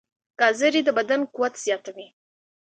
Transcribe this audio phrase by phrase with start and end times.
[0.39, 2.07] ګازرې د بدن قوت زیاتوي.